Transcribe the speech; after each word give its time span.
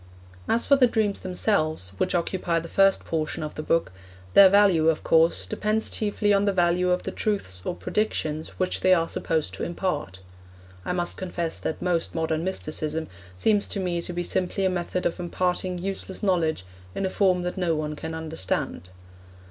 As 0.49 0.65
for 0.65 0.75
the 0.77 0.87
dreams 0.87 1.19
themselves, 1.19 1.93
which 1.99 2.15
occupy 2.15 2.57
the 2.57 2.67
first 2.67 3.05
portion 3.05 3.43
of 3.43 3.53
the 3.53 3.61
book, 3.61 3.91
their 4.33 4.49
value, 4.49 4.89
of 4.89 5.03
course, 5.03 5.45
depends 5.45 5.91
chiefly 5.91 6.33
on 6.33 6.45
the 6.45 6.51
value 6.51 6.89
of 6.89 7.03
the 7.03 7.11
truths 7.11 7.61
or 7.65 7.75
predictions 7.75 8.47
which 8.57 8.79
they 8.79 8.95
are 8.95 9.07
supposed 9.07 9.53
to 9.53 9.63
impart. 9.63 10.17
I 10.85 10.91
must 10.91 11.17
confess 11.17 11.59
that 11.59 11.83
most 11.83 12.15
modern 12.15 12.43
mysticism 12.43 13.09
seems 13.37 13.67
to 13.67 13.79
me 13.79 14.01
to 14.01 14.11
be 14.11 14.23
simply 14.23 14.65
a 14.65 14.71
method 14.71 15.05
of 15.05 15.19
imparting 15.19 15.77
useless 15.77 16.23
knowledge 16.23 16.65
in 16.95 17.05
a 17.05 17.09
form 17.11 17.43
that 17.43 17.55
no 17.55 17.75
one 17.75 17.95
can 17.95 18.15
understand. 18.15 18.89